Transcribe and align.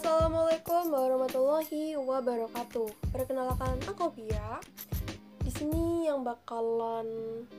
Assalamualaikum 0.00 0.96
warahmatullahi 0.96 1.92
wabarakatuh. 1.92 2.88
Perkenalkan 3.12 3.76
aku 3.84 4.08
Pia. 4.16 4.56
Di 5.44 5.52
sini 5.52 6.08
yang 6.08 6.24
bakalan 6.24 7.04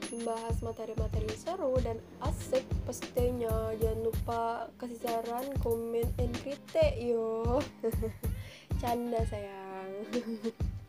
membahas 0.09 0.57
materi-materi 0.65 1.29
seru 1.37 1.77
dan 1.85 2.01
asik 2.25 2.65
pastinya. 2.89 3.77
Jangan 3.77 4.01
lupa 4.01 4.73
kasih 4.81 4.97
saran, 5.05 5.53
komen, 5.61 6.09
and 6.17 6.33
kritik 6.41 6.97
yo. 6.97 7.61
Canda 8.81 9.21
sayang. 9.29 10.09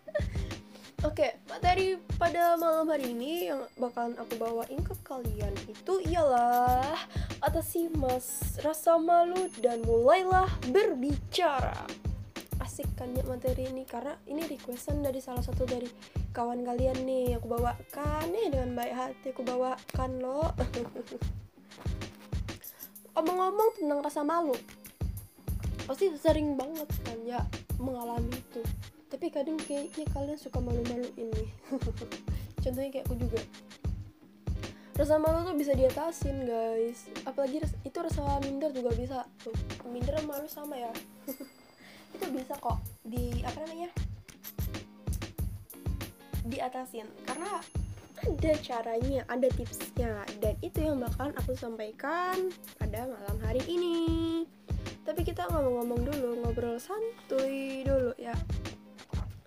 Oke, 1.02 1.34
materi 1.50 1.98
pada 2.14 2.54
malam 2.54 2.86
hari 2.86 3.10
ini 3.10 3.50
yang 3.50 3.66
bakalan 3.74 4.14
aku 4.22 4.38
bawain 4.38 4.78
ke 4.86 4.94
kalian 5.02 5.50
itu 5.66 5.98
ialah 6.06 6.94
atasi 7.42 7.90
mas 7.98 8.54
rasa 8.62 9.02
malu 9.02 9.50
dan 9.58 9.82
mulailah 9.82 10.46
berbicara. 10.70 11.74
Asik 12.62 12.86
kan 12.94 13.10
ya 13.18 13.26
materi 13.26 13.66
ini 13.66 13.82
karena 13.82 14.14
ini 14.30 14.46
requestan 14.46 15.02
dari 15.02 15.18
salah 15.18 15.42
satu 15.42 15.66
dari 15.66 15.90
kawan 16.30 16.62
kalian 16.62 17.02
nih 17.02 17.34
aku 17.34 17.50
bawakan 17.50 18.22
nih 18.30 18.54
dengan 18.54 18.70
baik 18.78 18.94
hati 18.94 19.34
aku 19.34 19.42
bawakan 19.42 20.22
loh. 20.22 20.54
Omong-omong 23.18 23.70
tentang 23.74 24.06
rasa 24.06 24.22
malu, 24.22 24.54
pasti 25.82 26.14
sering 26.14 26.54
banget 26.54 26.86
kan 27.02 27.18
ya 27.26 27.42
mengalami 27.82 28.38
itu 28.38 28.62
tapi 29.12 29.28
kadang 29.28 29.60
kayaknya 29.60 30.08
kalian 30.16 30.40
suka 30.40 30.56
malu-malu 30.56 31.04
ini 31.20 31.52
contohnya 32.64 32.90
kayak 32.94 33.04
aku 33.10 33.16
juga. 33.18 33.40
Rasa 34.92 35.16
malu 35.16 35.42
tuh 35.48 35.56
bisa 35.56 35.72
diatasin 35.72 36.44
guys. 36.44 37.08
Apalagi 37.24 37.64
itu 37.82 37.98
rasa 37.98 38.38
minder 38.44 38.70
juga 38.70 38.92
bisa 38.94 39.24
tuh. 39.42 39.56
Minder 39.88 40.14
sama 40.20 40.28
malu 40.36 40.48
sama 40.48 40.74
ya. 40.78 40.92
Itu 42.14 42.28
bisa 42.28 42.54
kok 42.60 42.76
di 43.00 43.40
apa 43.40 43.56
namanya? 43.64 43.90
Diatasin. 46.44 47.08
Karena 47.24 47.56
ada 48.20 48.52
caranya 48.60 49.24
ada 49.32 49.48
tipsnya. 49.48 50.28
Dan 50.44 50.60
itu 50.60 50.84
yang 50.84 51.00
bakalan 51.00 51.32
aku 51.40 51.56
sampaikan 51.56 52.52
pada 52.76 53.08
malam 53.08 53.36
hari 53.48 53.64
ini. 53.64 54.44
Tapi 55.02 55.24
kita 55.24 55.48
ngomong-ngomong 55.50 56.04
dulu 56.04 56.28
ngobrol 56.44 56.76
santuy 56.76 57.80
dulu 57.82 58.12
ya 58.20 58.36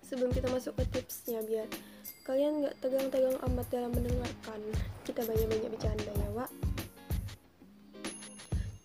sebelum 0.06 0.30
kita 0.30 0.46
masuk 0.54 0.78
ke 0.78 0.84
tipsnya 0.94 1.42
biar 1.42 1.66
kalian 2.22 2.62
nggak 2.62 2.74
tegang-tegang 2.82 3.38
amat 3.50 3.66
dalam 3.70 3.90
mendengarkan. 3.90 4.60
Kita 5.02 5.26
banyak-banyak 5.26 5.70
bercanda 5.70 6.10
ya 6.14 6.28
Wak. 6.34 6.50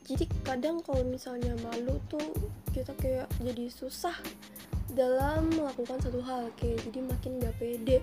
Jadi 0.05 0.25
kadang 0.44 0.83
kalau 0.83 1.08
misalnya 1.08 1.55
malu 1.64 1.97
tuh 2.11 2.36
kita 2.75 2.92
kayak 2.99 3.31
jadi 3.39 3.72
susah 3.72 4.17
dalam 4.92 5.47
melakukan 5.55 6.03
satu 6.03 6.19
hal 6.19 6.52
kayak 6.59 6.83
jadi 6.89 6.99
makin 7.05 7.39
gak 7.39 7.55
pede. 7.58 7.97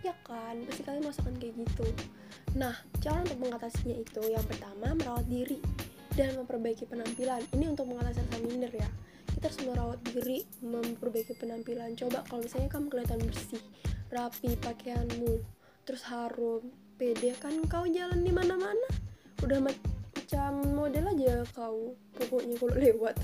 Ya 0.00 0.16
kan? 0.24 0.64
Pasti 0.64 0.82
kalian 0.82 1.04
merasakan 1.04 1.36
kayak 1.36 1.54
gitu. 1.60 1.86
Nah 2.56 2.72
cara 3.04 3.20
untuk 3.22 3.38
mengatasinya 3.38 3.96
itu 4.00 4.22
yang 4.32 4.42
pertama 4.48 4.96
merawat 4.96 5.28
diri 5.28 5.60
dan 6.16 6.34
memperbaiki 6.40 6.88
penampilan. 6.88 7.44
Ini 7.52 7.64
untuk 7.68 7.84
mengatasi 7.86 8.18
rasa 8.24 8.38
minder 8.40 8.72
ya 8.72 8.88
kita 9.42 9.50
harus 9.50 9.66
merawat 9.74 10.00
diri 10.06 10.46
memperbaiki 10.62 11.34
penampilan. 11.34 11.98
Coba 11.98 12.22
kalau 12.30 12.46
misalnya 12.46 12.70
kamu 12.70 12.86
kelihatan 12.94 13.18
bersih 13.26 13.58
rapi 14.14 14.54
pakaianmu 14.54 15.42
terus 15.82 16.06
harum 16.06 16.70
pede 16.94 17.34
kan 17.42 17.50
kau 17.66 17.82
jalan 17.90 18.22
di 18.22 18.30
mana-mana. 18.30 18.86
Udah 19.42 19.58
macam 19.58 20.62
model 20.78 21.10
aja 21.10 21.42
kau 21.58 21.98
pokoknya 22.14 22.54
kalau 22.54 22.78
lewat. 22.86 23.18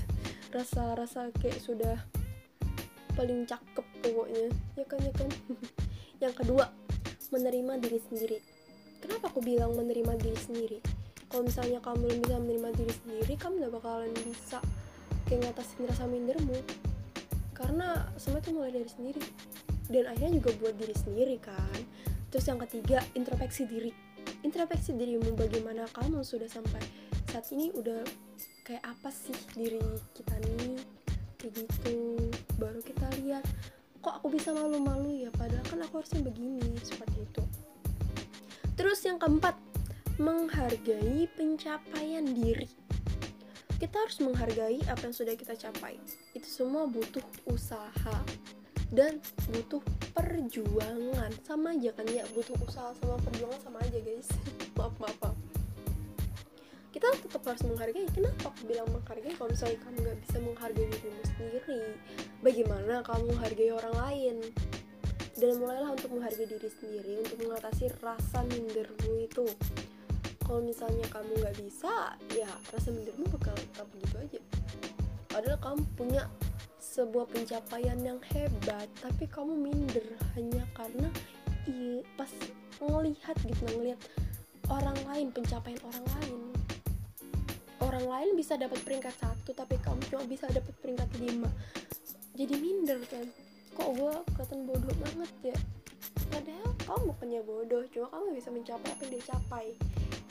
Rasa-rasa 0.51 1.31
kayak 1.39 1.63
sudah 1.63 1.95
paling 3.15 3.47
cakep 3.47 3.87
pokoknya. 4.03 4.51
Ya 4.75 4.83
kan 4.91 4.99
ya 4.99 5.15
kan? 5.15 5.31
Yang 6.27 6.43
kedua 6.43 6.67
menerima 7.31 7.79
diri 7.79 7.99
sendiri. 8.11 8.37
Kenapa 8.99 9.31
aku 9.31 9.39
bilang 9.39 9.71
menerima 9.71 10.19
diri 10.19 10.35
sendiri? 10.35 10.83
Kalau 11.31 11.47
misalnya 11.47 11.79
kamu 11.79 12.11
belum 12.11 12.19
bisa 12.27 12.37
menerima 12.43 12.69
diri 12.75 12.93
sendiri 13.07 13.33
kamu 13.39 13.53
gak 13.63 13.73
bakalan 13.79 14.11
bisa 14.27 14.59
kayak 15.29 15.53
ngatasin 15.53 15.85
rasa 15.85 16.09
mindermu. 16.09 16.57
Karena 17.53 18.09
semua 18.17 18.41
itu 18.41 18.49
mulai 18.49 18.73
dari 18.73 18.89
sendiri. 18.89 19.21
Dan 19.85 20.09
akhirnya 20.09 20.41
juga 20.41 20.49
buat 20.57 20.75
diri 20.81 20.95
sendiri 20.97 21.37
kan. 21.37 21.79
Terus 22.33 22.45
yang 22.49 22.57
ketiga 22.65 23.05
introspeksi 23.13 23.69
diri. 23.69 23.93
Introspeksi 24.41 24.97
dirimu 24.97 25.37
bagaimana 25.37 25.85
kamu 25.93 26.25
sudah 26.25 26.49
sampai 26.49 26.81
saat 27.29 27.45
ini 27.53 27.69
udah 27.77 28.01
kayak 28.65 28.81
apa 28.81 29.13
sih 29.13 29.37
diri 29.53 29.81
kita 30.17 30.33
nih? 30.41 30.81
Kayak 31.37 31.53
gitu. 31.61 32.17
Baru 32.57 32.81
kita 32.81 33.05
lihat 33.21 33.45
kok 34.01 34.17
aku 34.17 34.33
bisa 34.33 34.49
malu-malu 34.49 35.29
ya? 35.29 35.29
Padahal 35.29 35.65
kan 35.69 35.79
aku 35.85 36.01
harusnya 36.01 36.25
begini 36.25 36.73
seperti 36.81 37.21
itu. 37.21 37.43
Terus 38.73 39.03
yang 39.05 39.21
keempat 39.21 39.59
menghargai 40.17 41.27
pencapaian 41.35 42.23
diri 42.23 42.78
kita 43.79 43.95
harus 43.95 44.19
menghargai 44.19 44.83
apa 44.91 45.07
yang 45.07 45.15
sudah 45.15 45.33
kita 45.39 45.55
capai. 45.55 45.95
Itu 46.35 46.45
semua 46.45 46.83
butuh 46.83 47.23
usaha 47.47 48.19
dan 48.91 49.23
butuh 49.55 49.79
perjuangan. 50.11 51.31
Sama 51.47 51.71
aja 51.71 51.95
kan 51.95 52.03
ya, 52.11 52.27
butuh 52.35 52.59
usaha 52.67 52.91
sama 52.99 53.15
perjuangan 53.23 53.59
sama 53.63 53.79
aja 53.79 53.99
guys. 54.03 54.27
maaf, 54.77 54.91
maaf, 54.99 55.15
maaf. 55.23 55.37
Kita 56.91 57.07
tetap 57.23 57.41
harus 57.47 57.63
menghargai. 57.63 58.03
Kenapa 58.11 58.51
aku 58.51 58.61
bilang 58.67 58.89
menghargai? 58.91 59.31
Kalau 59.39 59.47
misalnya 59.47 59.79
kamu 59.79 59.97
nggak 60.03 60.19
bisa 60.27 60.37
menghargai 60.43 60.87
dirimu 60.91 61.23
sendiri, 61.23 61.81
bagaimana 62.43 62.93
kamu 63.07 63.23
menghargai 63.31 63.71
orang 63.71 63.95
lain? 63.95 64.35
Dan 65.39 65.55
mulailah 65.55 65.95
untuk 65.95 66.11
menghargai 66.19 66.51
diri 66.51 66.67
sendiri 66.67 67.23
untuk 67.23 67.47
mengatasi 67.47 67.87
rasa 68.03 68.43
mindermu 68.43 69.23
itu 69.23 69.47
kalau 70.49 70.65
misalnya 70.65 71.05
kamu 71.13 71.29
nggak 71.45 71.61
bisa 71.61 72.17
ya 72.33 72.49
rasa 72.73 72.89
mindermu 72.89 73.29
bakal 73.37 73.53
tetap 73.53 73.85
begitu 73.93 74.15
aja. 74.17 74.41
Padahal 75.29 75.61
kamu 75.61 75.81
punya 75.93 76.25
sebuah 76.81 77.29
pencapaian 77.29 78.01
yang 78.01 78.17
hebat 78.33 78.89
tapi 78.97 79.29
kamu 79.29 79.53
minder 79.53 80.01
hanya 80.33 80.65
karena 80.73 81.05
iya 81.69 82.01
pas 82.17 82.33
ngelihat 82.81 83.37
gitu 83.45 83.61
ngelihat 83.77 84.01
orang 84.73 84.97
lain 85.05 85.29
pencapaian 85.29 85.77
orang 85.85 86.05
lain. 86.17 86.41
Orang 87.85 88.09
lain 88.09 88.29
bisa 88.33 88.57
dapat 88.57 88.81
peringkat 88.81 89.13
satu 89.21 89.53
tapi 89.53 89.77
kamu 89.85 90.01
cuma 90.09 90.25
bisa 90.25 90.49
dapat 90.49 90.73
peringkat 90.81 91.13
lima. 91.21 91.53
Jadi 92.33 92.57
minder 92.57 92.97
kan? 93.05 93.29
Kok 93.77 93.89
gue 94.01 94.13
kelihatan 94.33 94.65
bodoh 94.65 94.95
banget 94.97 95.53
ya? 95.53 95.57
Padahal 96.33 96.73
kamu 96.89 97.01
bukannya 97.13 97.41
bodoh 97.45 97.83
cuma 97.93 98.09
kamu 98.09 98.33
bisa 98.33 98.49
mencapai 98.49 98.89
apa 98.89 99.01
yang 99.05 99.11
dia 99.13 99.23
capai 99.29 99.67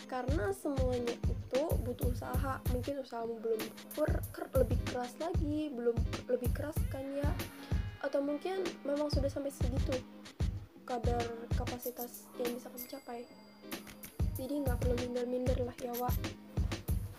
karena 0.09 0.51
semuanya 0.57 1.13
itu 1.13 1.63
butuh 1.85 2.09
usaha. 2.09 2.57
Mungkin 2.73 3.05
usahamu 3.05 3.37
belum 3.45 3.61
ker, 3.93 4.13
ker, 4.33 4.47
lebih 4.57 4.81
keras 4.89 5.13
lagi 5.21 5.69
belum 5.69 5.95
lebih 6.33 6.51
keras 6.57 6.75
kan 6.89 7.05
ya? 7.13 7.29
Atau 8.01 8.25
mungkin 8.25 8.65
memang 8.89 9.13
sudah 9.13 9.29
sampai 9.29 9.53
segitu 9.53 10.01
kadar 10.89 11.21
kapasitas 11.55 12.25
yang 12.41 12.57
bisa 12.57 12.73
kamu 12.73 12.89
capai. 12.89 13.21
Jadi 14.41 14.55
nggak 14.65 14.79
perlu 14.81 14.97
minder-minder 15.05 15.59
lah 15.61 15.77
ya 15.77 15.93
Wak. 16.01 16.17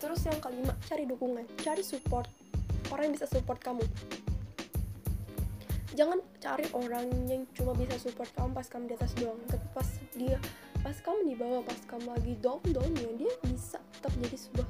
Terus 0.01 0.25
yang 0.25 0.41
kelima 0.41 0.73
cari 0.89 1.05
dukungan 1.05 1.45
cari 1.61 1.85
support. 1.85 2.25
Orang 2.89 3.13
yang 3.13 3.15
bisa 3.21 3.29
support 3.29 3.61
kamu. 3.61 3.85
Jangan 5.93 6.25
cari 6.41 6.65
orang 6.73 7.05
yang 7.29 7.45
cuma 7.53 7.77
bisa 7.77 8.01
support 8.01 8.31
kamu 8.33 8.49
pas 8.55 8.65
kamu 8.65 8.83
di 8.89 8.95
atas 8.97 9.13
doang 9.19 9.37
tapi 9.45 9.67
pas 9.75 9.89
dia 10.15 10.39
pas 10.89 11.05
kamu 11.05 11.21
di 11.21 11.35
bawah 11.37 11.61
pas 11.61 11.77
kamu 11.85 12.17
lagi 12.17 12.33
down 12.41 12.65
downnya 12.65 13.13
dia 13.13 13.29
bisa 13.45 13.77
tetap 13.77 14.09
jadi 14.25 14.37
sebuah 14.41 14.67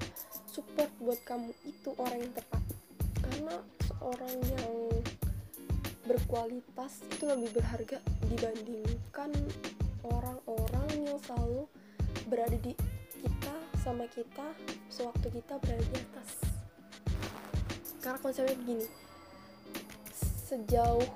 support 0.52 0.92
buat 1.00 1.16
kamu. 1.24 1.48
Itu 1.64 1.96
orang 1.96 2.20
yang 2.20 2.34
tepat. 2.36 2.64
Karena 3.24 3.56
seorang 3.88 4.36
yang 4.52 4.74
berkualitas 6.04 7.08
itu 7.08 7.24
lebih 7.24 7.56
berharga 7.56 8.04
dibandingkan 8.28 9.32
orang-orang 10.04 11.08
yang 11.08 11.16
selalu 11.24 11.72
berada 12.28 12.60
di 12.68 12.76
kita 13.16 13.56
sama 13.80 14.04
kita 14.12 14.48
sewaktu 14.92 15.40
kita 15.40 15.56
berada 15.56 15.86
di 15.88 15.98
atas. 16.04 16.30
Karena 18.04 18.20
konsepnya 18.20 18.60
begini. 18.60 18.92
Sejauh 20.52 21.08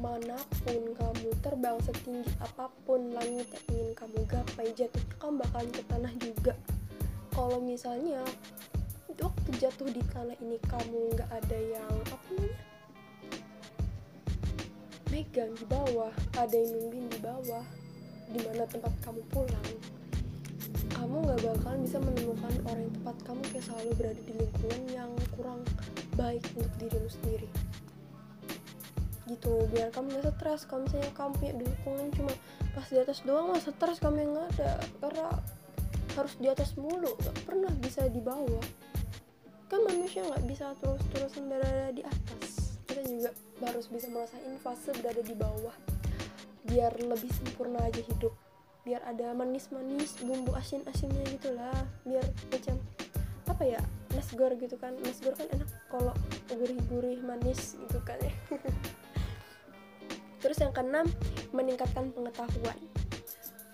mana 0.00 0.40
pun 0.64 0.96
kamu 0.96 1.28
terbang 1.44 1.76
setinggi 1.84 2.32
apa 2.40 2.72
pun 2.88 3.12
langit 3.12 3.44
yang 3.52 3.64
ingin 3.76 3.90
kamu 3.92 4.24
gapai 4.24 4.72
jatuh 4.72 5.04
kamu 5.20 5.44
bakalan 5.44 5.68
ke 5.76 5.82
tanah 5.92 6.12
juga. 6.16 6.54
Kalau 7.36 7.60
misalnya 7.60 8.24
waktu 9.20 9.50
jatuh 9.60 9.92
di 9.92 10.00
tanah 10.08 10.32
ini 10.40 10.56
kamu 10.64 11.12
nggak 11.12 11.28
ada 11.28 11.58
yang 11.60 11.92
apa 12.08 12.28
namanya? 12.32 12.64
Megang 15.12 15.52
di 15.52 15.64
bawah 15.68 16.12
ada 16.32 16.56
yang 16.56 16.70
nungguin 16.80 17.06
di 17.12 17.20
bawah 17.20 17.64
di 18.32 18.40
mana 18.40 18.64
tempat 18.72 18.92
kamu 19.04 19.20
pulang. 19.28 19.68
Kamu 20.96 21.28
nggak 21.28 21.60
kalian 21.60 21.84
bisa 21.84 22.00
menemukan 22.00 22.54
orang 22.64 22.88
yang 22.88 22.94
tepat. 22.96 23.16
Kamu 23.28 23.42
kayak 23.52 23.64
selalu 23.68 23.90
berada 24.00 24.22
di 24.24 24.32
lingkungan 24.32 24.82
yang 24.96 25.12
kurang 25.36 25.60
baik 26.16 26.40
untuk 26.56 26.72
dirimu 26.80 27.08
sendiri 27.12 27.48
gitu 29.30 29.70
biar 29.70 29.94
kamu 29.94 30.18
gak 30.18 30.34
stres. 30.36 30.66
Kalau 30.66 30.82
misalnya 30.84 31.10
kamu 31.14 31.32
punya 31.38 31.52
dukungan 31.62 32.06
cuma 32.18 32.32
pas 32.74 32.86
di 32.90 32.98
atas 32.98 33.18
doang 33.22 33.54
mah 33.54 33.62
stres 33.62 33.98
kamu 34.02 34.18
yang 34.26 34.34
ada? 34.50 34.70
Karena 34.98 35.26
harus 36.18 36.34
di 36.42 36.48
atas 36.50 36.74
mulu 36.74 37.14
gak 37.22 37.36
pernah 37.46 37.72
bisa 37.78 38.10
di 38.10 38.18
bawah. 38.18 38.64
Kan 39.70 39.86
manusia 39.86 40.26
nggak 40.26 40.44
bisa 40.50 40.74
terus-terusan 40.82 41.46
berada 41.46 41.94
di 41.94 42.02
atas. 42.02 42.74
Kita 42.90 43.06
juga 43.06 43.30
harus 43.62 43.86
bisa 43.86 44.10
merasain 44.10 44.58
fase 44.58 44.90
berada 44.98 45.22
di 45.22 45.34
bawah 45.38 45.74
biar 46.66 46.92
lebih 46.98 47.30
sempurna 47.30 47.78
aja 47.86 48.02
hidup. 48.02 48.34
Biar 48.82 48.98
ada 49.06 49.30
manis-manis 49.30 50.18
bumbu 50.26 50.50
asin-asinnya 50.58 51.22
gitulah 51.38 51.86
biar 52.02 52.26
macam 52.50 52.82
apa 53.46 53.62
ya 53.62 53.80
nasgor 54.10 54.58
gitu 54.58 54.74
kan. 54.74 54.98
Nasgor 55.06 55.38
kan 55.38 55.46
enak 55.54 55.70
kalau 55.86 56.14
gurih-gurih 56.50 57.22
manis 57.22 57.78
gitu 57.78 58.02
kan 58.02 58.18
ya 58.18 58.34
terus 60.40 60.58
yang 60.60 60.72
keenam 60.72 61.06
meningkatkan 61.52 62.10
pengetahuan. 62.10 62.76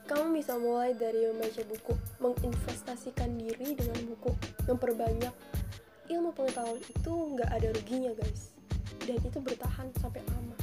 Kamu 0.06 0.38
bisa 0.38 0.54
mulai 0.54 0.94
dari 0.94 1.26
membaca 1.26 1.62
buku 1.66 1.94
menginvestasikan 2.22 3.34
diri 3.34 3.74
dengan 3.74 3.98
buku 4.06 4.30
memperbanyak 4.70 5.34
ilmu 6.06 6.30
pengetahuan 6.30 6.78
itu 6.78 7.12
nggak 7.34 7.50
ada 7.50 7.68
ruginya 7.74 8.14
guys. 8.14 8.54
Dan 9.02 9.18
itu 9.22 9.38
bertahan 9.42 9.90
sampai 9.98 10.22
lama. 10.30 10.54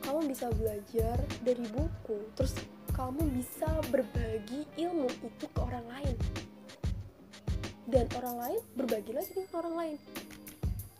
Kamu 0.00 0.24
bisa 0.28 0.48
belajar 0.56 1.20
dari 1.44 1.64
buku 1.68 2.32
terus 2.32 2.56
kamu 2.96 3.28
bisa 3.36 3.68
berbagi 3.92 4.64
ilmu 4.80 5.08
itu 5.20 5.44
ke 5.52 5.60
orang 5.60 5.84
lain. 5.92 6.16
Dan 7.84 8.08
orang 8.16 8.36
lain 8.40 8.60
berbagi 8.72 9.12
lagi 9.12 9.36
ke 9.36 9.52
orang 9.52 9.74
lain. 9.76 9.96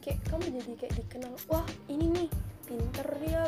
Kayak 0.05 0.21
kamu 0.29 0.45
jadi 0.61 0.73
kayak 0.77 0.95
dikenal 1.03 1.35
wah 1.49 1.67
ini 1.89 2.16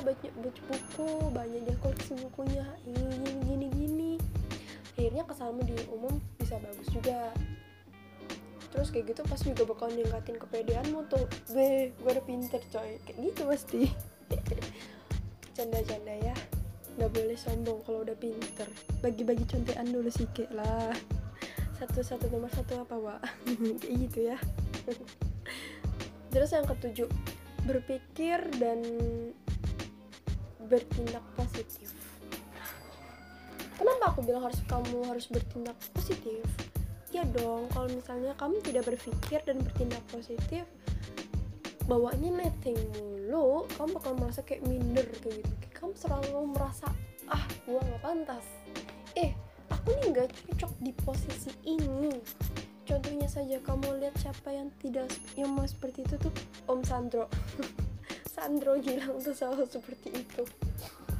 dia 0.08 0.32
baca, 0.32 0.60
buku 0.72 1.08
banyak 1.36 1.60
dia 1.68 1.76
koleksi 1.84 2.16
bukunya 2.16 2.64
ini 2.88 3.04
gini 3.12 3.40
gini 3.44 3.66
gini. 3.76 4.12
Akhirnya 4.96 5.24
kesanmu 5.28 5.62
di 5.68 5.76
umum 5.92 6.16
bisa 6.40 6.56
bagus 6.56 6.88
juga. 6.88 7.36
Terus 8.72 8.88
kayak 8.88 9.12
gitu 9.12 9.20
pas 9.28 9.40
juga 9.40 9.62
bakal 9.68 9.92
ningkatin 9.92 10.40
kepedeanmu 10.40 11.04
tuh. 11.12 11.28
Be 11.52 11.92
gue 11.92 12.08
udah 12.08 12.24
pinter 12.24 12.60
coy. 12.72 12.96
Kayak 13.04 13.18
gitu 13.20 13.42
pasti. 13.44 13.80
Canda-canda 15.56 16.14
ya. 16.24 16.36
Nggak 16.96 17.12
boleh 17.12 17.36
sombong 17.36 17.78
kalau 17.84 18.00
udah 18.02 18.16
pinter. 18.16 18.68
Bagi-bagi 19.04 19.44
contekan 19.44 19.92
dulu 19.92 20.08
sih 20.08 20.24
kayak 20.32 20.56
lah. 20.56 20.92
Satu-satu 21.78 22.32
nomor 22.32 22.50
satu 22.50 22.80
apa 22.80 22.96
wa 22.96 23.16
kayak 23.84 23.96
gitu 24.08 24.32
ya. 24.32 24.40
Terus 26.32 26.50
yang 26.52 26.64
ketujuh 26.64 27.08
berpikir 27.68 28.40
dan 28.56 28.80
bertindak 30.68 31.24
positif. 31.34 31.96
Kenapa 33.74 34.12
aku 34.12 34.20
bilang 34.22 34.44
harus 34.44 34.60
kamu 34.68 35.08
harus 35.08 35.26
bertindak 35.32 35.74
positif? 35.96 36.44
Ya 37.08 37.24
dong 37.24 37.72
kalau 37.72 37.88
misalnya 37.88 38.36
kamu 38.36 38.60
tidak 38.60 38.84
berpikir 38.84 39.40
dan 39.48 39.64
bertindak 39.64 40.04
positif 40.12 40.68
bawaannya 41.88 42.44
netting 42.44 42.76
mulu 43.00 43.64
kamu 43.80 43.96
bakal 43.96 44.12
merasa 44.20 44.44
kayak 44.44 44.62
minder 44.68 45.08
kayak 45.24 45.40
gitu. 45.40 45.66
Kamu 45.72 45.96
selalu 45.96 46.52
merasa 46.52 46.92
ah 47.32 47.44
gua 47.64 47.80
nggak 47.80 48.02
pantas. 48.04 48.44
Eh 49.16 49.32
aku 49.72 49.96
nih 49.96 50.06
nggak 50.12 50.28
cocok 50.52 50.72
di 50.84 50.92
posisi 51.00 51.50
ini. 51.64 52.12
Contohnya 52.84 53.28
saja 53.28 53.56
kamu 53.64 54.04
lihat 54.04 54.16
siapa 54.20 54.52
yang 54.52 54.68
tidak 54.80 55.08
yang 55.36 55.52
mau 55.52 55.64
seperti 55.64 56.04
itu 56.04 56.16
tuh 56.20 56.32
Om 56.68 56.80
Sandro 56.84 57.28
Sandro 58.38 58.78
bilang 58.78 59.18
tuh 59.18 59.34
selalu 59.34 59.66
seperti 59.66 60.14
itu. 60.14 60.46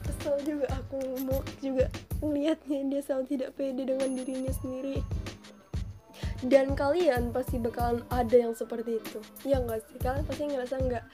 Kesel 0.06 0.38
juga 0.46 0.70
aku 0.70 1.02
mau 1.26 1.42
juga 1.58 1.90
melihatnya 2.22 2.86
dia 2.86 3.02
selalu 3.02 3.34
tidak 3.34 3.58
pede 3.58 3.82
dengan 3.90 4.14
dirinya 4.14 4.54
sendiri. 4.54 5.02
Dan 6.46 6.78
kalian 6.78 7.34
pasti 7.34 7.58
bakalan 7.58 8.06
ada 8.14 8.36
yang 8.38 8.54
seperti 8.54 9.02
itu. 9.02 9.18
Ya 9.42 9.58
nggak 9.58 9.82
sih? 9.90 9.98
Kalian 9.98 10.22
pasti 10.30 10.46
ngerasa 10.46 10.74
nggak 10.78 11.04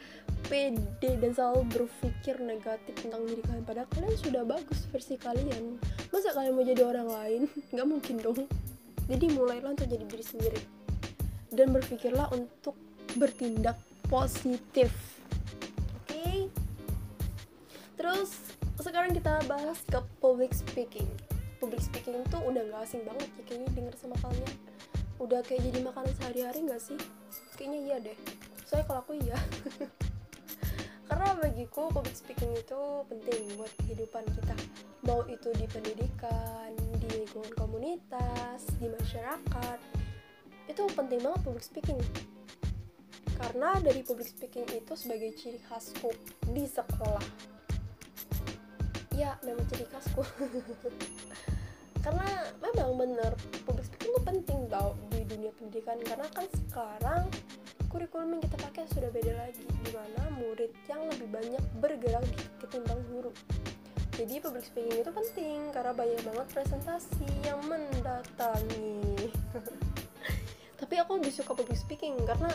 pede 0.45 1.11
dan 1.25 1.33
selalu 1.33 1.65
berpikir 1.73 2.37
negatif 2.45 2.93
tentang 3.01 3.25
diri 3.25 3.41
kalian. 3.41 3.65
Padahal 3.65 3.89
kalian 3.97 4.17
sudah 4.21 4.45
bagus 4.45 4.85
versi 4.93 5.17
kalian. 5.17 5.81
Masa 6.13 6.37
kalian 6.37 6.53
mau 6.53 6.69
jadi 6.69 6.85
orang 6.85 7.09
lain? 7.09 7.43
Nggak 7.73 7.89
mungkin 7.89 8.17
dong. 8.21 8.45
Jadi 9.09 9.27
mulailah 9.33 9.73
untuk 9.73 9.89
jadi 9.89 10.05
diri 10.05 10.25
sendiri. 10.25 10.61
Dan 11.49 11.73
berpikirlah 11.73 12.29
untuk 12.37 12.77
bertindak 13.17 13.81
positif 14.13 15.14
okay? 16.25 16.49
terus 18.01 18.55
sekarang 18.81 19.15
kita 19.15 19.41
bahas 19.49 19.81
ke 19.87 20.01
public 20.19 20.53
speaking. 20.53 21.07
Public 21.63 21.81
speaking 21.81 22.21
itu 22.21 22.37
udah 22.37 22.63
gak 22.69 22.83
asing 22.85 23.03
banget 23.07 23.29
ya 23.39 23.43
kayaknya 23.47 23.69
denger 23.73 23.95
sama 23.97 24.17
kalian. 24.21 24.53
Udah 25.23 25.41
kayak 25.47 25.63
jadi 25.71 25.79
makanan 25.81 26.13
sehari-hari 26.21 26.59
nggak 26.67 26.83
sih? 26.83 26.99
Kayaknya 27.55 27.79
iya 27.81 27.97
deh. 28.03 28.19
Soalnya 28.67 28.85
kalau 28.91 29.01
aku 29.07 29.13
iya. 29.17 29.39
Karena 31.09 31.29
bagiku 31.39 31.89
public 31.95 32.17
speaking 32.19 32.53
itu 32.59 32.81
penting 33.07 33.43
buat 33.57 33.73
kehidupan 33.85 34.25
kita. 34.35 34.57
Mau 35.07 35.23
itu 35.31 35.49
di 35.55 35.67
pendidikan 35.71 36.75
di 36.99 37.09
lingkungan 37.23 37.53
komunitas 37.55 38.69
di 38.83 38.91
masyarakat. 38.91 39.79
Itu 40.67 40.91
penting 40.93 41.23
banget 41.23 41.41
public 41.47 41.65
speaking 41.65 41.97
karena 43.39 43.79
dari 43.83 44.01
public 44.07 44.31
speaking 44.31 44.67
itu 44.71 44.93
sebagai 44.95 45.35
ciri 45.35 45.61
khasku 45.67 46.11
di 46.51 46.65
sekolah. 46.67 47.27
Ya 49.15 49.39
memang 49.47 49.63
ciri 49.71 49.87
khasku. 49.91 50.23
Karena 52.05 52.29
memang 52.61 53.01
bener 53.01 53.33
public 53.65 53.89
speaking 53.89 54.13
itu 54.13 54.21
penting 54.29 54.61
tau 54.69 54.93
di 55.09 55.25
dunia 55.25 55.49
pendidikan. 55.57 55.97
Karena 56.05 56.29
kan 56.37 56.45
sekarang 56.53 57.23
kurikulum 57.89 58.37
yang 58.37 58.43
kita 58.43 58.57
pakai 58.61 58.85
sudah 58.91 59.09
beda 59.09 59.33
lagi 59.39 59.65
di 59.65 59.91
mana 59.95 60.23
murid 60.37 60.75
yang 60.91 61.07
lebih 61.15 61.31
banyak 61.31 61.65
bergerak 61.79 62.27
ketimbang 62.61 63.01
guru. 63.09 63.33
Jadi 64.15 64.39
public 64.39 64.67
speaking 64.67 64.99
itu 65.03 65.11
penting 65.11 65.59
karena 65.75 65.91
banyak 65.95 66.21
banget 66.23 66.47
presentasi 66.55 67.31
yang 67.47 67.59
mendatangi. 67.67 69.31
Tapi 70.85 70.95
aku 71.01 71.19
lebih 71.19 71.33
suka 71.35 71.57
public 71.57 71.79
speaking 71.79 72.19
karena 72.23 72.51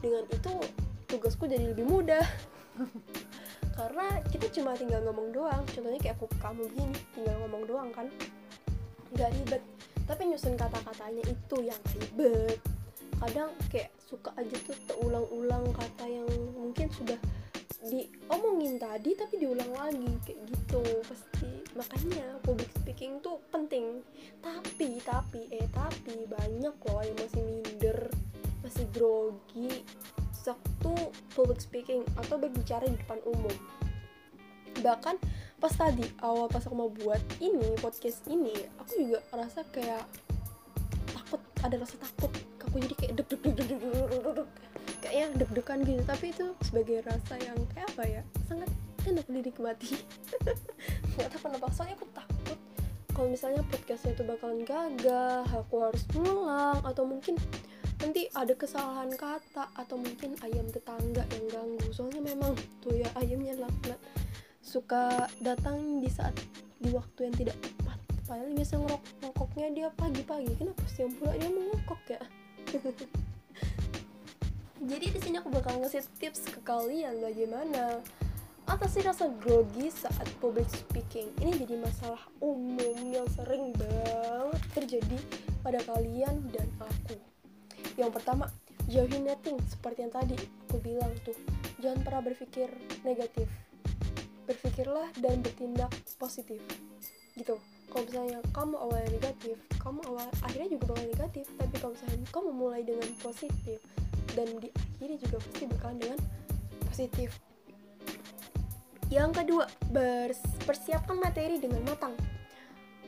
dengan 0.00 0.24
itu 0.32 0.52
tugasku 1.06 1.44
jadi 1.44 1.70
lebih 1.70 1.84
mudah. 1.84 2.24
Karena 3.78 4.20
kita 4.28 4.46
cuma 4.52 4.76
tinggal 4.76 5.00
ngomong 5.08 5.32
doang. 5.32 5.62
Contohnya 5.72 6.00
kayak 6.00 6.16
aku 6.20 6.26
kamu 6.40 6.68
gini 6.74 6.96
tinggal 7.16 7.36
ngomong 7.46 7.62
doang 7.68 7.88
kan. 7.92 8.06
Nggak 9.14 9.30
ribet. 9.36 9.62
Tapi 10.04 10.22
nyusun 10.26 10.58
kata-katanya 10.58 11.22
itu 11.28 11.56
yang 11.64 11.80
ribet. 11.96 12.58
Kadang 13.20 13.52
kayak 13.68 13.92
suka 14.00 14.32
aja 14.36 14.56
tuh 14.64 14.76
terulang-ulang 14.88 15.64
kata 15.76 16.04
yang 16.08 16.28
mungkin 16.56 16.88
sudah 16.92 17.20
diomongin 17.80 18.76
tadi 18.76 19.16
tapi 19.16 19.40
diulang 19.40 19.72
lagi 19.72 20.12
kayak 20.28 20.40
gitu. 20.50 20.82
Pasti 21.04 21.50
makanya 21.72 22.36
public 22.44 22.68
speaking 22.80 23.20
tuh 23.24 23.40
penting. 23.48 24.04
Tapi 24.44 25.00
tapi 25.04 25.48
eh 25.52 25.68
tapi 25.72 26.28
banyak 26.28 26.74
loh 26.74 27.00
yang 27.00 27.16
masih 27.16 27.42
minder 27.44 27.98
masih 28.64 28.86
grogi 28.92 29.84
waktu 30.48 30.92
public 31.36 31.60
speaking 31.60 32.02
atau 32.16 32.40
berbicara 32.40 32.88
di 32.88 32.96
depan 32.96 33.20
umum. 33.28 33.52
Bahkan 34.80 35.20
pas 35.60 35.74
tadi 35.76 36.08
awal 36.24 36.48
pas 36.48 36.64
aku 36.64 36.72
mau 36.72 36.88
buat 36.88 37.20
ini 37.44 37.76
podcast 37.84 38.24
ini 38.32 38.56
aku 38.80 39.04
juga 39.04 39.20
rasa 39.36 39.60
kayak 39.68 40.08
takut 41.12 41.40
ada 41.60 41.76
rasa 41.76 42.00
takut 42.00 42.32
aku. 42.64 42.80
Jadi 42.80 42.94
kayak 42.96 43.12
deg 43.20 43.26
deg 43.28 43.40
deg 43.44 43.54
deg 43.56 43.68
deg 43.68 43.80
deg 43.84 44.24
deg 44.40 44.48
kayaknya 45.04 45.26
deg-degan 45.44 45.78
gitu. 45.84 46.02
Tapi 46.08 46.26
itu 46.32 46.46
sebagai 46.64 47.04
rasa 47.04 47.34
yang 47.44 47.58
kayak 47.76 47.88
apa 47.92 48.04
ya 48.08 48.22
sangat 48.48 48.70
enak 49.04 49.26
dinikmati. 49.28 50.00
Nggak 51.20 51.28
tahu 51.36 51.40
kenapa 51.52 51.68
soalnya 51.76 52.00
aku 52.00 52.08
takut 52.16 52.58
kalau 53.20 53.36
misalnya 53.36 53.60
podcastnya 53.68 54.16
itu 54.16 54.24
bakalan 54.24 54.64
gagal 54.64 55.44
aku 55.52 55.76
harus 55.84 56.02
pulang 56.08 56.80
atau 56.80 57.04
mungkin 57.04 57.36
nanti 58.00 58.26
ada 58.32 58.56
kesalahan 58.56 59.12
kata 59.12 59.68
atau 59.76 59.96
mungkin 60.00 60.36
ayam 60.40 60.66
tetangga 60.72 61.24
yang 61.36 61.46
ganggu. 61.52 61.88
Soalnya 61.92 62.22
memang 62.24 62.56
tuh 62.80 62.96
ya 62.96 63.08
ayamnya 63.20 63.54
laknat 63.60 64.00
suka 64.64 65.28
datang 65.40 66.00
di 66.00 66.08
saat 66.08 66.32
di 66.80 66.88
waktu 66.90 67.28
yang 67.28 67.34
tidak 67.36 67.56
tepat. 67.60 67.98
Padahal 68.24 68.52
biasa 68.56 68.74
ngerok 68.80 69.02
ngokoknya 69.20 69.68
dia 69.76 69.88
pagi-pagi. 69.92 70.52
Kenapa 70.56 70.82
siang 70.88 71.12
pula 71.18 71.32
dia 71.36 71.50
mengokok 71.50 72.02
ya? 72.08 72.20
Jadi 74.90 75.06
di 75.12 75.20
sini 75.20 75.36
aku 75.36 75.52
bakal 75.52 75.76
ngasih 75.84 76.00
tips 76.16 76.48
ke 76.48 76.60
kalian 76.64 77.20
bagaimana 77.20 78.00
atasi 78.64 79.04
rasa 79.04 79.28
grogi 79.42 79.92
saat 79.92 80.24
public 80.40 80.70
speaking. 80.72 81.28
Ini 81.36 81.52
jadi 81.52 81.74
masalah 81.76 82.22
umum 82.40 82.96
yang 83.12 83.28
sering 83.34 83.76
banget 83.76 84.62
terjadi 84.72 85.18
pada 85.60 85.84
kalian 85.84 86.48
dan 86.54 86.64
aku 86.80 87.29
yang 88.00 88.08
pertama 88.08 88.48
jauhi 88.88 89.20
netting 89.20 89.60
seperti 89.68 90.08
yang 90.08 90.12
tadi 90.12 90.36
aku 90.66 90.80
bilang 90.80 91.12
tuh 91.20 91.36
jangan 91.84 92.00
pernah 92.00 92.22
berpikir 92.24 92.68
negatif. 93.04 93.46
Berpikirlah 94.48 95.12
dan 95.20 95.44
bertindak 95.44 95.92
positif. 96.16 96.58
Gitu. 97.36 97.60
Kalau 97.90 98.04
misalnya 98.06 98.40
kamu 98.56 98.74
awalnya 98.80 99.10
negatif 99.12 99.56
kamu 99.76 100.00
awal 100.08 100.28
akhirnya 100.40 100.68
juga 100.72 100.84
bakal 100.96 101.04
negatif. 101.12 101.44
Tapi 101.60 101.74
kalau 101.76 101.92
misalnya 101.92 102.18
kamu 102.32 102.50
mulai 102.56 102.82
dengan 102.82 103.08
positif 103.20 103.78
dan 104.32 104.48
diakhiri 104.56 105.14
juga 105.20 105.36
pasti 105.44 105.64
bakal 105.68 105.92
dengan 106.00 106.18
positif. 106.88 107.28
Yang 109.10 109.30
kedua 109.42 109.64
persiapkan 110.64 111.18
materi 111.18 111.58
dengan 111.60 111.82
matang 111.84 112.14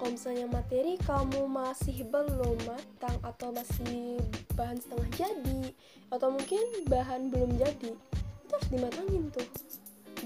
kalau 0.03 0.19
misalnya 0.19 0.51
materi 0.51 0.99
kamu 1.07 1.47
masih 1.47 2.03
belum 2.11 2.59
matang 2.67 3.15
atau 3.23 3.55
masih 3.55 4.19
bahan 4.59 4.75
setengah 4.75 5.07
jadi 5.15 5.71
atau 6.11 6.35
mungkin 6.35 6.59
bahan 6.91 7.31
belum 7.31 7.55
jadi 7.55 7.95
itu 7.95 8.51
harus 8.51 8.67
dimatangin 8.75 9.31
tuh. 9.31 9.47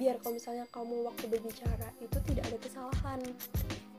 Biar 0.00 0.16
kalau 0.24 0.40
misalnya 0.40 0.64
kamu 0.72 1.04
waktu 1.04 1.28
berbicara 1.28 1.92
itu 2.00 2.16
tidak 2.24 2.48
ada 2.48 2.58
kesalahan. 2.64 3.20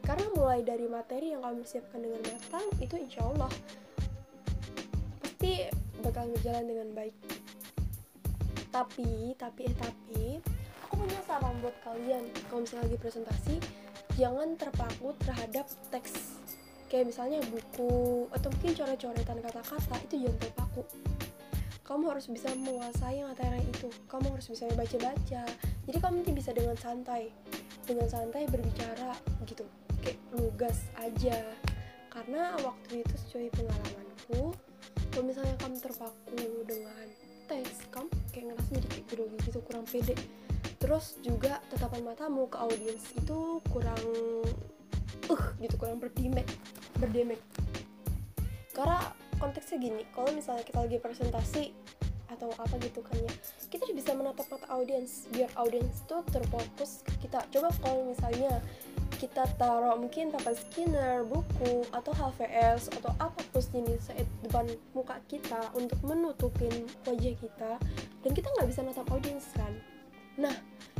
Karena 0.01 0.25
mulai 0.33 0.65
dari 0.65 0.89
materi 0.89 1.37
yang 1.37 1.45
kamu 1.45 1.61
siapkan 1.61 2.01
dengan 2.01 2.25
matang 2.25 2.65
itu 2.81 2.95
insya 2.97 3.21
Allah 3.21 3.51
pasti 5.21 5.69
bakal 6.01 6.25
berjalan 6.33 6.65
dengan 6.65 6.89
baik. 6.97 7.13
Tapi 8.73 9.37
tapi 9.37 9.61
eh 9.69 9.77
tapi 9.77 10.41
aku 10.89 11.05
punya 11.05 11.21
saran 11.29 11.53
buat 11.61 11.77
kalian. 11.85 12.33
Kalau 12.49 12.65
misalnya 12.65 12.89
lagi 12.89 12.97
presentasi 12.97 13.85
jangan 14.17 14.57
terpaku 14.57 15.13
terhadap 15.21 15.69
teks. 15.93 16.41
Kayak 16.89 17.13
misalnya 17.13 17.39
buku 17.47 18.25
atau 18.33 18.49
mungkin 18.49 18.71
coret-coretan 18.73 19.37
kata-kata 19.45 19.95
itu 20.09 20.25
jangan 20.25 20.39
terpaku. 20.41 20.83
Kamu 21.85 22.03
harus 22.11 22.27
bisa 22.27 22.51
menguasai 22.51 23.23
materi 23.23 23.63
itu. 23.63 23.87
Kamu 24.11 24.33
harus 24.35 24.49
bisa 24.49 24.67
baca-baca. 24.75 25.43
Jadi 25.87 25.97
kamu 26.01 26.25
nanti 26.25 26.33
bisa 26.35 26.51
dengan 26.51 26.75
santai. 26.75 27.31
Dengan 27.87 28.11
santai 28.11 28.43
berbicara 28.49 29.15
gitu. 29.47 29.63
Kayak 30.03 30.19
lugas 30.35 30.83
aja. 30.99 31.37
Karena 32.11 32.57
waktu 32.65 33.05
itu 33.05 33.13
sesuai 33.15 33.47
pengalamanku 33.55 34.57
kalau 35.13 35.23
misalnya 35.33 35.55
kamu 35.61 35.77
terpaku 35.79 36.45
dengan 36.67 37.07
teks 37.47 37.87
kamu 37.89 38.07
kayak 38.35 38.45
ngerasa 38.51 38.69
jadi 38.75 38.87
kayak 38.91 39.05
grogi 39.07 39.37
gitu 39.47 39.59
kurang 39.63 39.85
pede 39.87 40.15
terus 40.87 41.19
juga 41.19 41.59
tatapan 41.67 42.15
matamu 42.15 42.47
ke 42.47 42.55
audiens 42.63 43.03
itu 43.11 43.59
kurang 43.67 43.99
uh 45.27 45.43
gitu 45.59 45.75
kurang 45.75 45.99
berdemek 45.99 46.47
berdemek 46.95 47.43
karena 48.71 49.11
konteksnya 49.35 49.83
gini 49.83 50.07
kalau 50.15 50.31
misalnya 50.31 50.63
kita 50.63 50.79
lagi 50.79 50.97
presentasi 51.03 51.75
atau 52.31 52.47
apa 52.55 52.79
gitu 52.79 53.03
kan 53.03 53.19
ya 53.19 53.33
kita 53.67 53.83
bisa 53.91 54.15
menatap 54.15 54.47
mata 54.47 54.67
audiens 54.71 55.27
biar 55.35 55.51
audiens 55.59 56.03
tuh 56.07 56.23
terfokus 56.31 57.03
ke 57.03 57.27
kita. 57.27 57.43
Coba 57.51 57.71
kalau 57.83 58.07
misalnya 58.07 58.59
kita 59.17 59.47
taruh 59.57 59.97
mungkin 59.97 60.29
papan 60.29 60.53
skinner, 60.53 61.25
buku, 61.25 61.87
atau 61.89 62.11
HVS 62.13 62.93
atau 62.99 63.11
apa 63.17 63.39
pun 63.49 63.63
jenis 63.73 64.11
saat 64.11 64.27
depan 64.43 64.67
muka 64.91 65.17
kita 65.31 65.71
untuk 65.73 65.97
menutupin 66.03 66.85
wajah 67.07 67.35
kita 67.39 67.71
dan 68.21 68.31
kita 68.31 68.47
nggak 68.59 68.67
bisa 68.69 68.83
natap 68.83 69.07
audiens 69.09 69.47
kan. 69.55 69.73
Nah 70.37 70.53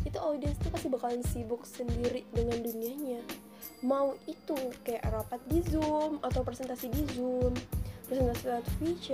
itu 0.08 0.18
audiens 0.24 0.56
tuh 0.64 0.72
pasti 0.72 0.88
bakalan 0.88 1.20
sibuk 1.28 1.68
sendiri 1.68 2.24
dengan 2.32 2.64
dunianya. 2.64 3.20
Mau 3.84 4.16
itu 4.24 4.56
kayak 4.88 5.04
rapat 5.12 5.44
di 5.52 5.60
zoom 5.68 6.24
atau 6.24 6.42
presentasi 6.48 6.88
di 6.88 7.04
zoom 7.12 7.52
presentasi 8.08 8.44
lewat 8.48 8.66
VC 8.80 9.08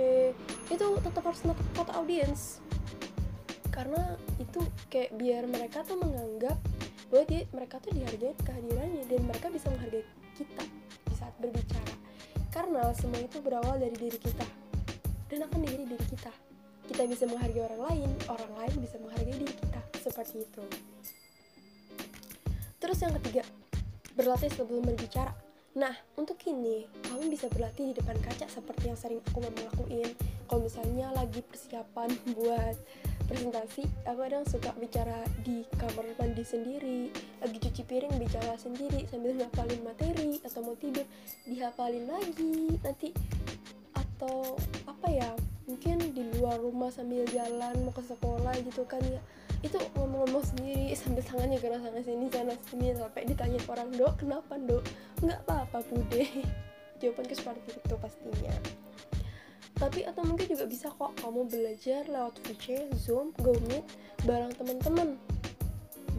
itu 0.70 0.86
tetap 1.02 1.22
harus 1.26 1.42
mata 1.50 1.92
audiens. 1.98 2.62
Karena 3.74 4.14
itu 4.38 4.62
kayak 4.86 5.18
biar 5.18 5.50
mereka 5.50 5.82
tuh 5.82 5.98
menganggap 5.98 6.54
bahwa 7.10 7.24
dia, 7.26 7.42
mereka 7.50 7.82
tuh 7.82 7.90
dihargai 7.90 8.38
kehadirannya 8.46 9.02
dan 9.10 9.20
mereka 9.26 9.50
bisa 9.50 9.66
menghargai 9.74 10.06
kita 10.38 10.64
di 11.10 11.14
saat 11.18 11.34
berbicara. 11.42 11.94
Karena 12.54 12.94
semua 12.94 13.18
itu 13.18 13.42
berawal 13.42 13.82
dari 13.82 13.98
diri 13.98 14.18
kita 14.22 14.46
dan 15.26 15.50
akan 15.50 15.58
dari 15.58 15.82
diri 15.90 16.06
kita 16.06 16.53
kita 16.90 17.08
bisa 17.08 17.24
menghargai 17.24 17.64
orang 17.64 17.82
lain 17.90 18.10
orang 18.28 18.52
lain 18.60 18.74
bisa 18.82 18.96
menghargai 19.00 19.34
diri 19.36 19.54
kita. 19.54 19.80
Seperti 20.04 20.44
itu. 20.44 20.64
Terus 22.80 22.98
yang 23.00 23.14
ketiga 23.20 23.42
berlatih 24.14 24.52
sebelum 24.52 24.84
berbicara. 24.84 25.32
Nah, 25.74 25.90
untuk 26.14 26.38
ini, 26.46 26.86
kamu 27.10 27.34
bisa 27.34 27.50
berlatih 27.50 27.90
di 27.90 27.94
depan 27.98 28.14
kaca 28.22 28.46
seperti 28.46 28.94
yang 28.94 28.98
sering 29.00 29.18
aku 29.26 29.42
mau 29.42 29.50
lakuin. 29.50 30.06
Kalau 30.46 30.62
misalnya 30.62 31.10
lagi 31.10 31.42
persiapan 31.42 32.14
buat 32.38 32.78
presentasi 33.24 33.88
aku 34.04 34.20
kadang 34.20 34.44
suka 34.44 34.70
bicara 34.76 35.24
di 35.40 35.64
kamar 35.80 36.04
mandi 36.20 36.44
sendiri 36.44 37.08
lagi 37.40 37.56
cuci 37.56 37.82
piring 37.88 38.12
bicara 38.20 38.52
sendiri 38.60 39.08
sambil 39.08 39.32
ngapalin 39.40 39.80
materi 39.80 40.36
atau 40.44 40.60
mau 40.60 40.76
tidur 40.76 41.08
dihafalin 41.48 42.04
lagi 42.04 42.76
nanti 42.84 43.16
atau 43.96 44.60
apa 44.84 45.08
ya 45.08 45.30
mungkin 45.74 46.14
di 46.14 46.22
luar 46.38 46.62
rumah 46.62 46.86
sambil 46.86 47.26
jalan 47.34 47.74
mau 47.82 47.90
ke 47.90 47.98
sekolah 48.06 48.54
gitu 48.62 48.86
kan 48.86 49.02
ya. 49.02 49.18
Itu 49.58 49.82
ngomong-ngomong 49.98 50.46
sendiri 50.46 50.94
sambil 50.94 51.26
tangannya 51.26 51.58
gerak 51.58 51.82
sana 51.82 51.98
sini 51.98 52.30
sana 52.30 52.54
sini 52.70 52.94
sampai 52.94 53.26
ditanya 53.26 53.58
orang 53.66 53.90
dok 53.90 54.14
kenapa 54.22 54.54
dok? 54.54 54.86
Nggak 55.18 55.42
apa-apa 55.42 55.82
bude. 55.90 56.30
Jawabanku 57.02 57.34
seperti 57.34 57.74
itu 57.74 57.94
pastinya. 57.98 58.54
Tapi 59.74 60.06
atau 60.06 60.22
mungkin 60.22 60.46
juga 60.46 60.70
bisa 60.70 60.86
kok 60.94 61.10
kamu 61.18 61.50
belajar 61.50 62.06
lewat 62.06 62.38
VC, 62.46 62.86
Zoom, 62.94 63.34
Go 63.42 63.58
Meet 63.66 63.82
bareng 64.22 64.54
teman-teman. 64.54 65.18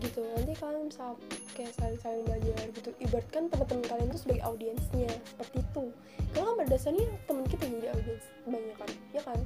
Gitu 0.04 0.20
nanti 0.36 0.52
kalian 0.60 0.92
bisa 0.92 1.16
kayak 1.56 1.72
saling-saling 1.80 2.28
belajar 2.28 2.60
gitu. 2.76 2.92
Ibaratkan 3.00 3.48
teman-teman 3.48 3.88
kalian 3.88 4.12
tuh 4.12 4.20
sebagai 4.20 4.44
audiensnya 4.44 5.16
seperti 5.32 5.64
itu. 5.64 5.96
Kalau 6.36 6.44
kan 6.52 6.56
berdasarnya 6.60 7.08
teman 7.24 7.48
kita 7.48 7.64
jadi 7.72 7.96
audiens 7.96 8.26
banyak 8.44 8.76
kan 8.76 8.92
ya 9.16 9.24
kan? 9.24 9.40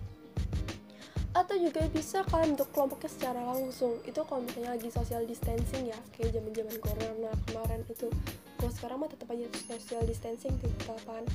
Atau 1.30 1.62
juga 1.62 1.86
bisa 1.94 2.26
kalian 2.26 2.58
untuk 2.58 2.74
kelompoknya 2.74 3.10
secara 3.14 3.42
langsung. 3.46 4.02
Itu 4.02 4.26
kalau 4.26 4.42
misalnya 4.42 4.74
lagi 4.74 4.90
social 4.90 5.22
distancing 5.30 5.94
ya 5.94 6.00
kayak 6.18 6.34
zaman 6.34 6.52
zaman 6.58 6.76
corona 6.82 7.32
kemarin 7.46 7.82
itu. 7.86 8.10
Kalau 8.58 8.72
sekarang 8.74 8.98
mah 9.06 9.10
tetap 9.14 9.30
aja 9.30 9.46
social 9.70 10.04
distancing 10.10 10.58
di 10.58 10.68
lapangan 10.90 11.26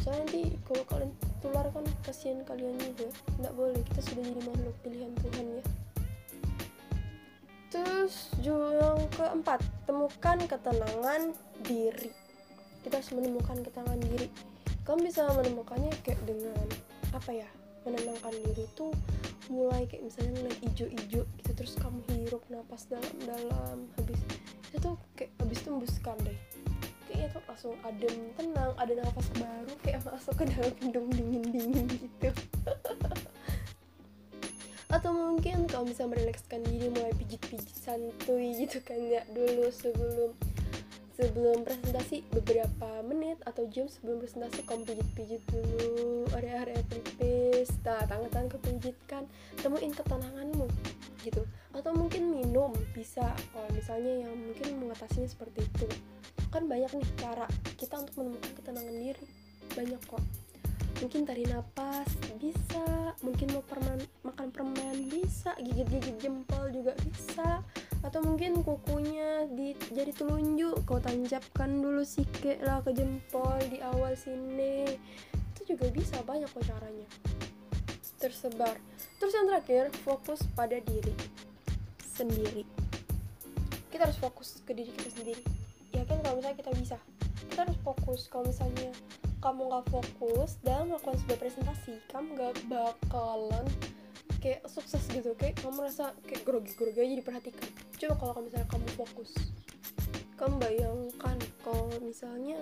soalnya 0.00 0.24
nanti 0.24 0.42
kalau 0.64 0.84
kalian 0.88 1.12
tular 1.44 1.66
kan 1.68 1.84
kasihan 2.06 2.40
kalian 2.46 2.78
juga. 2.78 3.10
Nggak 3.42 3.54
boleh 3.58 3.80
kita 3.90 4.00
sudah 4.00 4.22
jadi 4.22 4.40
makhluk 4.46 4.76
pilihan 4.80 5.12
Tuhan 5.18 5.46
ya. 5.50 5.64
Terus 7.70 8.14
yang 8.40 8.98
keempat. 9.18 9.60
Temukan 9.84 10.38
ketenangan 10.46 11.34
diri. 11.66 12.10
Kita 12.86 13.02
harus 13.02 13.12
menemukan 13.12 13.60
ketenangan 13.60 14.00
diri. 14.08 14.30
Kamu 14.86 15.04
bisa 15.04 15.28
menemukannya 15.36 15.92
kayak 16.00 16.22
dengan 16.24 16.64
apa 17.12 17.30
ya 17.34 17.59
menenangkan 17.84 18.34
diri 18.44 18.64
itu 18.68 18.86
mulai 19.50 19.82
kayak 19.90 20.06
misalnya 20.06 20.32
ngeliat 20.38 20.58
ijo-ijo 20.62 21.22
gitu 21.26 21.50
terus 21.56 21.74
kamu 21.80 21.98
hirup 22.14 22.44
napas 22.52 22.86
dalam-dalam 22.86 23.90
habis 23.98 24.20
itu 24.70 24.90
kayak 25.18 25.32
habis 25.42 25.58
itu 25.58 25.68
embuskan 25.74 26.16
deh. 26.22 26.38
Kayaknya 27.10 27.28
tuh 27.34 27.42
langsung 27.50 27.74
adem 27.82 28.14
tenang 28.38 28.72
ada 28.78 28.92
nafas 28.94 29.26
baru 29.34 29.74
kayak 29.82 30.00
masuk 30.06 30.34
ke 30.38 30.44
dalam 30.54 30.74
hidung 30.78 31.08
dingin 31.10 31.44
dingin 31.50 31.86
gitu. 31.90 32.30
Atau 34.94 35.14
mungkin 35.14 35.70
kalau 35.70 35.86
bisa 35.86 36.06
merelakskan 36.06 36.66
diri 36.66 36.90
mulai 36.90 37.14
pijit-pijit 37.14 37.74
santuy 37.74 38.54
gitu 38.58 38.82
kan 38.82 38.98
ya 38.98 39.22
dulu 39.30 39.70
sebelum 39.70 40.34
sebelum 41.20 41.68
presentasi 41.68 42.24
beberapa 42.32 43.04
menit 43.04 43.36
atau 43.44 43.68
jam 43.68 43.84
sebelum 43.84 44.24
presentasi 44.24 44.64
kamu 44.64 44.88
pijit-pijit 44.88 45.42
dulu 45.52 46.24
area-area 46.32 46.80
pelipis 46.88 47.68
nah 47.84 48.00
tangan-tangan 48.08 48.48
kepijitkan 48.56 49.28
temuin 49.60 49.92
ketenanganmu 49.92 50.64
gitu. 51.20 51.44
Atau 51.76 51.92
mungkin 51.92 52.32
minum 52.32 52.72
bisa 52.96 53.36
kalau 53.52 53.68
misalnya 53.76 54.24
yang 54.24 54.32
mungkin 54.32 54.80
mengatasinya 54.80 55.28
seperti 55.28 55.64
itu. 55.68 55.86
Kan 56.48 56.66
banyak 56.66 56.90
nih 56.96 57.08
cara 57.20 57.46
kita 57.76 58.00
untuk 58.00 58.24
menemukan 58.24 58.52
ketenangan 58.56 58.96
diri. 58.96 59.26
Banyak 59.76 60.00
kok. 60.08 60.24
Mungkin 61.04 61.20
tarik 61.28 61.48
napas 61.48 62.08
bisa. 62.40 63.12
Mungkin 63.20 63.52
mau 63.52 63.64
permen, 63.64 64.00
makan 64.24 64.48
permen 64.50 64.96
bisa. 65.12 65.54
Gigit-gigit 65.60 66.16
jempol 66.20 66.72
juga 66.72 66.96
bisa 67.04 67.60
atau 68.00 68.24
mungkin 68.24 68.64
kukunya 68.64 69.44
di 69.52 69.76
jadi 69.92 70.12
telunjuk. 70.16 70.88
Kau 70.88 71.00
tancapkan 71.00 71.68
dulu 71.68 72.00
sikit 72.04 72.64
lah 72.64 72.80
ke 72.80 72.96
jempol 72.96 73.60
di 73.68 73.80
awal 73.84 74.16
sini. 74.16 74.96
Itu 75.56 75.76
juga 75.76 75.92
bisa 75.92 76.16
banyak 76.24 76.48
kok 76.48 76.64
caranya. 76.64 77.08
Tersebar. 78.20 78.76
Terus 79.20 79.32
yang 79.36 79.46
terakhir 79.48 79.84
fokus 80.04 80.40
pada 80.56 80.76
diri 80.80 81.12
sendiri. 82.00 82.64
Kita 83.92 84.08
harus 84.08 84.16
fokus 84.20 84.60
ke 84.64 84.72
diri 84.72 84.92
kita 84.96 85.12
sendiri. 85.12 85.44
Ya 85.92 86.04
kan 86.08 86.24
kalau 86.24 86.40
misalnya 86.40 86.56
kita 86.56 86.72
bisa? 86.76 86.96
Kita 87.52 87.68
harus 87.68 87.78
fokus. 87.84 88.28
Kalau 88.32 88.48
misalnya 88.48 88.92
kamu 89.40 89.72
nggak 89.72 89.86
fokus 89.88 90.60
dalam 90.60 90.92
melakukan 90.92 91.16
sebuah 91.24 91.40
presentasi 91.40 91.96
kamu 92.12 92.36
nggak 92.36 92.54
bakalan 92.68 93.64
kayak 94.40 94.64
sukses 94.68 95.00
gitu. 95.08 95.32
Kayak 95.36 95.60
kamu 95.60 95.84
merasa 95.84 96.12
kayak 96.24 96.44
grogi-grogi 96.44 97.00
aja 97.00 97.14
diperhatikan 97.16 97.79
coba 98.00 98.14
kalau 98.16 98.42
misalnya 98.48 98.68
kamu 98.72 98.88
fokus 98.96 99.30
kamu 100.40 100.56
bayangkan 100.56 101.36
kalau 101.60 101.92
misalnya 102.00 102.56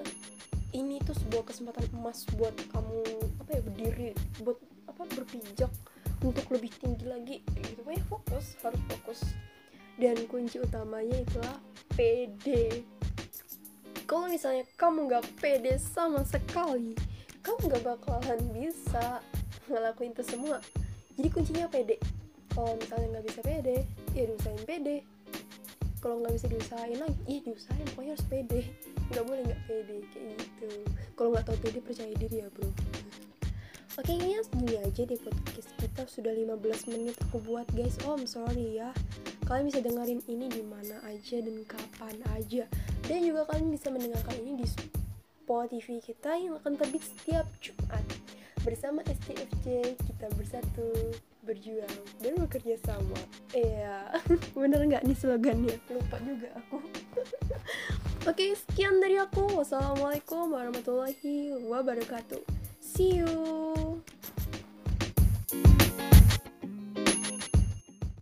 ini 0.75 1.01
tuh 1.07 1.15
sebuah 1.15 1.47
kesempatan 1.49 1.87
emas 1.95 2.27
buat 2.37 2.53
kamu 2.75 3.01
apa 3.41 3.51
ya 3.55 3.63
berdiri 3.63 4.11
buat 4.43 4.59
apa 4.91 5.07
berpijak 5.15 5.71
untuk 6.27 6.45
lebih 6.51 6.75
tinggi 6.83 7.07
lagi 7.07 7.37
gitu. 7.55 7.87
Ya 7.87 8.03
fokus 8.11 8.59
harus 8.67 8.83
fokus. 8.91 9.21
Dan 9.99 10.27
kunci 10.31 10.63
utamanya 10.63 11.23
itulah 11.23 11.59
PD 11.95 12.83
kalau 14.07 14.31
misalnya 14.31 14.65
kamu 14.79 15.11
nggak 15.11 15.27
pede 15.37 15.75
sama 15.77 16.23
sekali 16.23 16.95
kamu 17.43 17.67
nggak 17.67 17.83
bakalan 17.83 18.41
bisa 18.55 19.23
ngelakuin 19.67 20.15
itu 20.15 20.23
semua. 20.27 20.63
Jadi 21.19 21.29
kuncinya 21.35 21.67
pede 21.67 21.99
kalau 22.55 22.79
misalnya 22.79 23.19
nggak 23.19 23.27
bisa 23.27 23.41
pede 23.43 23.77
ya 24.15 24.23
diusahain 24.27 24.63
pede 24.67 24.97
kalau 25.99 26.23
nggak 26.23 26.35
bisa 26.39 26.47
diusahain 26.47 26.99
lagi 26.99 27.21
iya 27.27 27.41
diusahain 27.45 27.87
pokoknya 27.95 28.13
harus 28.15 28.27
pede 28.27 28.61
nggak 29.11 29.25
boleh 29.25 29.43
nggak 29.47 29.63
pede 29.67 29.97
kayak 30.15 30.35
gitu 30.39 30.71
kalau 31.19 31.29
nggak 31.35 31.45
tahu 31.47 31.59
pede 31.63 31.79
percaya 31.83 32.15
diri 32.15 32.37
ya 32.45 32.49
bro 32.51 32.71
Oke, 33.99 34.15
kayaknya 34.15 34.47
segini 34.47 34.79
aja 34.79 35.03
deh 35.11 35.19
podcast 35.19 35.71
kita 35.75 36.03
sudah 36.07 36.31
15 36.31 36.95
menit 36.95 37.19
aku 37.19 37.43
buat 37.43 37.67
guys. 37.75 37.99
Oh, 38.07 38.15
I'm 38.15 38.31
sorry 38.31 38.79
ya. 38.79 38.95
Kalian 39.43 39.67
bisa 39.67 39.83
dengerin 39.83 40.23
ini 40.31 40.47
di 40.47 40.63
mana 40.63 41.03
aja 41.03 41.43
dan 41.43 41.67
kapan 41.67 42.15
aja. 42.31 42.71
Dan 43.11 43.27
juga 43.27 43.51
kalian 43.51 43.75
bisa 43.75 43.91
mendengarkan 43.91 44.39
ini 44.39 44.63
di 44.63 44.71
Spotify 44.71 45.99
kita 45.99 46.31
yang 46.39 46.63
akan 46.63 46.79
terbit 46.79 47.03
setiap 47.03 47.51
Jumat. 47.59 48.07
Bersama 48.63 49.03
STFJ 49.03 49.99
kita 49.99 50.31
bersatu 50.39 50.95
berjuang 51.49 51.95
dan 52.21 52.37
bekerja 52.37 52.77
sama. 52.85 53.17
Iya, 53.57 54.13
bener 54.61 54.85
nggak 54.85 55.03
nih 55.09 55.17
slogannya? 55.17 55.77
Lupa 55.89 56.21
juga 56.21 56.53
aku. 56.61 56.85
Oke, 58.29 58.53
sekian 58.53 59.01
dari 59.01 59.17
aku. 59.17 59.49
Wassalamualaikum 59.57 60.53
warahmatullahi 60.53 61.57
wabarakatuh. 61.65 62.45
See 62.85 63.25
you. 63.25 63.88